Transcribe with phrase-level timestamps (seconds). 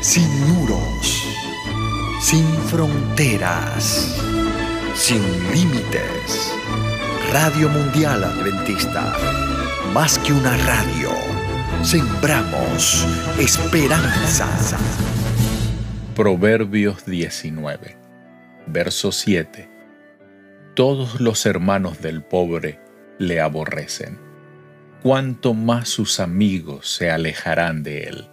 [0.00, 1.28] sin muros,
[2.22, 4.18] sin fronteras,
[4.94, 5.20] sin
[5.52, 6.54] límites.
[7.30, 9.14] Radio Mundial Adventista,
[9.92, 11.10] más que una radio,
[11.82, 13.06] sembramos
[13.38, 14.48] esperanza.
[16.16, 17.98] Proverbios 19,
[18.68, 19.68] verso 7.
[20.74, 22.80] Todos los hermanos del pobre
[23.18, 24.18] le aborrecen,
[25.02, 28.30] cuanto más sus amigos se alejarán de él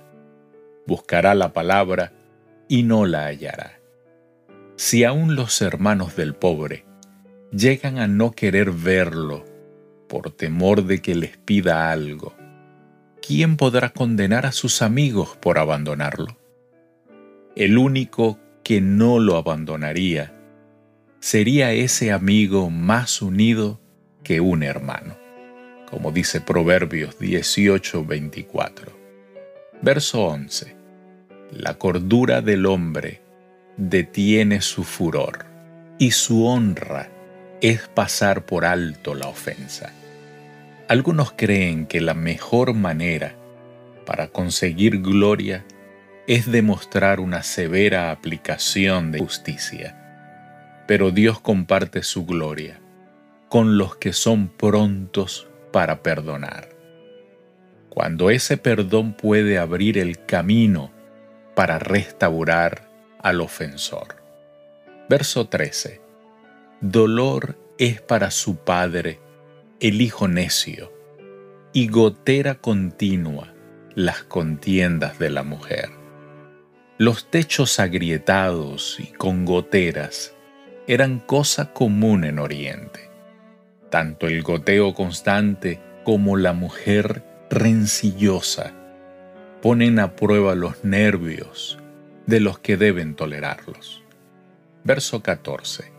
[0.87, 2.13] buscará la palabra
[2.67, 3.79] y no la hallará.
[4.77, 6.85] Si aún los hermanos del pobre
[7.51, 9.45] llegan a no querer verlo
[10.07, 12.35] por temor de que les pida algo,
[13.25, 16.37] ¿quién podrá condenar a sus amigos por abandonarlo?
[17.55, 20.33] El único que no lo abandonaría
[21.19, 23.81] sería ese amigo más unido
[24.23, 25.17] que un hermano,
[25.89, 28.96] como dice Proverbios 18:24.
[29.81, 30.75] Verso 11.
[31.51, 33.21] La cordura del hombre
[33.77, 35.45] detiene su furor
[35.99, 37.09] y su honra
[37.61, 39.91] es pasar por alto la ofensa.
[40.87, 43.35] Algunos creen que la mejor manera
[44.05, 45.63] para conseguir gloria
[46.25, 52.79] es demostrar una severa aplicación de justicia, pero Dios comparte su gloria
[53.47, 56.76] con los que son prontos para perdonar.
[57.97, 60.91] Cuando ese perdón puede abrir el camino
[61.55, 64.17] para restaurar al ofensor.
[65.09, 65.99] Verso 13.
[66.79, 69.19] Dolor es para su padre
[69.79, 70.93] el hijo necio,
[71.73, 73.55] y gotera continua
[73.95, 75.89] las contiendas de la mujer.
[76.99, 80.35] Los techos agrietados y con goteras
[80.85, 83.09] eran cosa común en Oriente.
[83.89, 88.73] Tanto el goteo constante como la mujer rencillosa
[89.61, 91.77] ponen a prueba los nervios
[92.25, 94.03] de los que deben tolerarlos.
[94.83, 95.91] Verso 14.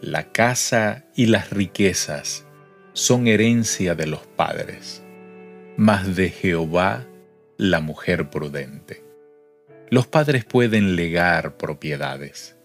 [0.00, 2.46] La casa y las riquezas
[2.92, 5.02] son herencia de los padres,
[5.76, 7.06] mas de Jehová
[7.56, 9.02] la mujer prudente.
[9.90, 12.56] Los padres pueden legar propiedades,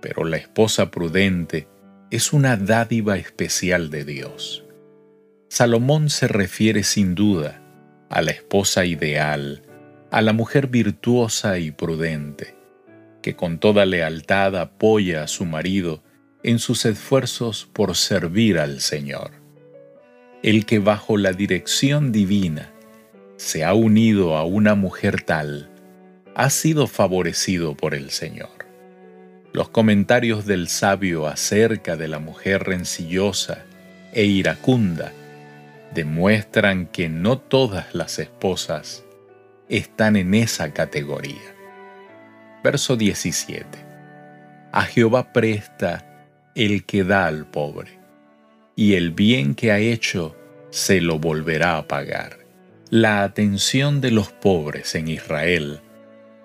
[0.00, 1.68] pero la esposa prudente
[2.10, 4.63] es una dádiva especial de Dios.
[5.56, 7.62] Salomón se refiere sin duda
[8.10, 9.62] a la esposa ideal,
[10.10, 12.56] a la mujer virtuosa y prudente,
[13.22, 16.02] que con toda lealtad apoya a su marido
[16.42, 19.30] en sus esfuerzos por servir al Señor.
[20.42, 22.72] El que bajo la dirección divina
[23.36, 25.70] se ha unido a una mujer tal,
[26.34, 28.66] ha sido favorecido por el Señor.
[29.52, 33.64] Los comentarios del sabio acerca de la mujer rencillosa
[34.12, 35.12] e iracunda
[35.94, 39.04] demuestran que no todas las esposas
[39.68, 41.54] están en esa categoría.
[42.62, 43.66] Verso 17.
[44.72, 47.98] A Jehová presta el que da al pobre,
[48.76, 50.36] y el bien que ha hecho
[50.70, 52.38] se lo volverá a pagar.
[52.90, 55.80] La atención de los pobres en Israel,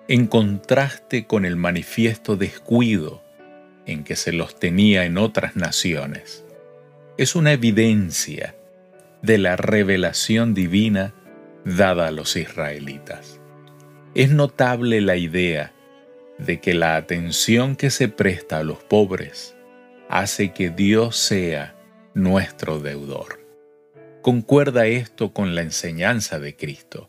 [0.08, 3.22] en contraste con el manifiesto descuido
[3.86, 6.44] en que se los tenía en otras naciones,
[7.18, 8.54] es una evidencia
[9.22, 11.14] de la revelación divina
[11.64, 13.40] dada a los israelitas.
[14.14, 15.72] Es notable la idea
[16.38, 19.56] de que la atención que se presta a los pobres
[20.08, 21.76] hace que Dios sea
[22.14, 23.40] nuestro deudor.
[24.22, 27.08] Concuerda esto con la enseñanza de Cristo,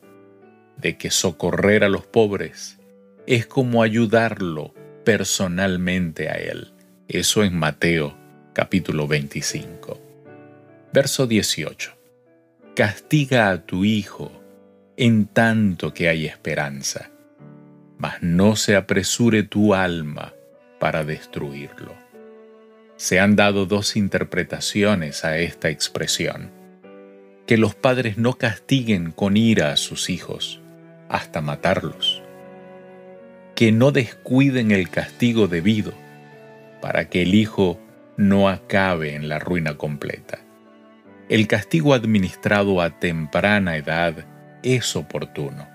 [0.77, 2.77] de que socorrer a los pobres
[3.25, 4.73] es como ayudarlo
[5.03, 6.73] personalmente a Él.
[7.07, 8.17] Eso en Mateo
[8.53, 9.99] capítulo 25.
[10.93, 12.00] Verso 18
[12.75, 14.31] castiga a tu hijo
[14.95, 17.11] en tanto que hay esperanza,
[17.97, 20.33] mas no se apresure tu alma
[20.79, 21.93] para destruirlo.
[22.95, 26.51] Se han dado dos interpretaciones a esta expresión.
[27.45, 30.61] Que los padres no castiguen con ira a sus hijos
[31.09, 32.21] hasta matarlos.
[33.55, 35.93] Que no descuiden el castigo debido
[36.81, 37.79] para que el hijo
[38.15, 40.39] no acabe en la ruina completa
[41.31, 44.25] el castigo administrado a temprana edad
[44.63, 45.65] es oportuno.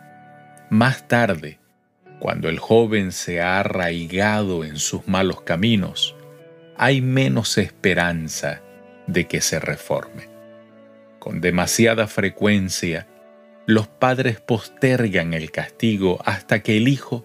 [0.68, 1.58] Más tarde,
[2.18, 6.14] cuando el joven se ha arraigado en sus malos caminos,
[6.76, 8.60] hay menos esperanza
[9.06, 10.28] de que se reforme.
[11.18, 13.06] Con demasiada frecuencia,
[13.64, 17.24] los padres postergan el castigo hasta que el hijo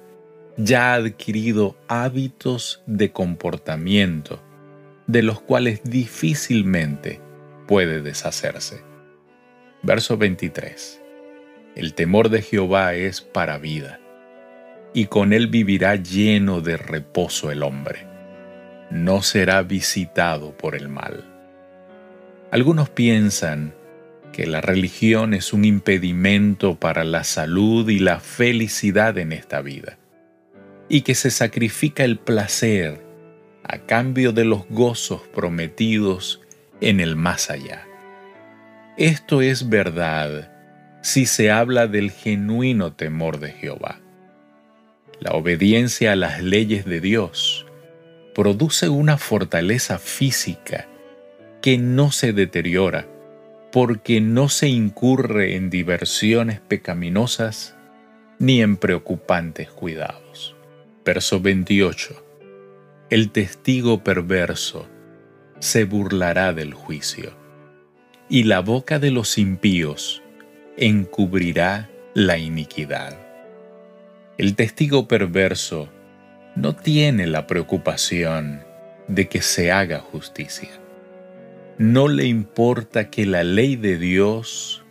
[0.56, 4.42] ya ha adquirido hábitos de comportamiento
[5.06, 7.20] de los cuales difícilmente
[7.72, 8.82] puede deshacerse.
[9.82, 11.02] Verso 23.
[11.74, 14.02] El temor de Jehová es para vida,
[14.94, 18.06] y con él vivirá lleno de reposo el hombre.
[18.90, 21.24] No será visitado por el mal.
[22.52, 23.74] Algunos piensan
[24.34, 29.98] que la religión es un impedimento para la salud y la felicidad en esta vida,
[30.90, 33.02] y que se sacrifica el placer
[33.64, 36.42] a cambio de los gozos prometidos
[36.82, 37.88] en el más allá.
[38.98, 40.52] Esto es verdad
[41.02, 44.00] si se habla del genuino temor de Jehová.
[45.20, 47.66] La obediencia a las leyes de Dios
[48.34, 50.88] produce una fortaleza física
[51.62, 53.08] que no se deteriora
[53.72, 57.76] porque no se incurre en diversiones pecaminosas
[58.40, 60.56] ni en preocupantes cuidados.
[61.06, 62.26] Verso 28.
[63.10, 64.88] El testigo perverso
[65.62, 67.34] se burlará del juicio,
[68.28, 70.24] y la boca de los impíos
[70.76, 73.16] encubrirá la iniquidad.
[74.40, 75.88] El testigo perverso
[76.56, 78.64] no tiene la preocupación
[79.08, 80.72] de que se haga justicia.
[81.78, 84.84] No le importa que la ley de Dios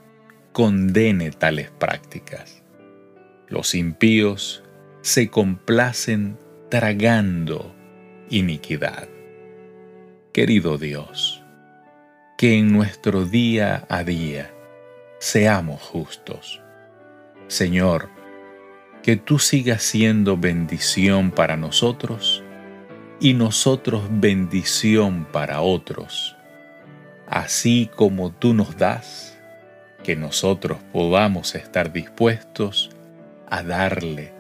[0.53, 2.63] condene tales prácticas.
[3.49, 4.63] Los impíos
[5.03, 6.39] se complacen
[6.69, 7.75] tragando
[8.29, 9.09] iniquidad.
[10.33, 11.43] Querido Dios,
[12.39, 14.55] que en nuestro día a día
[15.19, 16.63] seamos justos.
[17.49, 18.09] Señor,
[19.03, 22.45] que tú sigas siendo bendición para nosotros
[23.19, 26.37] y nosotros bendición para otros,
[27.27, 29.37] así como tú nos das,
[30.05, 32.91] que nosotros podamos estar dispuestos
[33.49, 34.33] a darle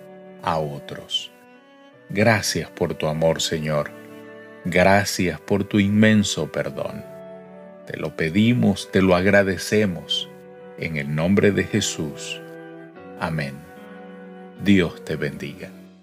[0.45, 1.33] a otros.
[2.11, 4.00] Gracias por tu amor, Señor.
[4.65, 7.05] Gracias por tu inmenso perdón.
[7.87, 10.29] Te lo pedimos, te lo agradecemos.
[10.79, 12.41] En el nombre de Jesús.
[13.19, 13.55] Amén.
[14.63, 15.71] Dios te bendiga.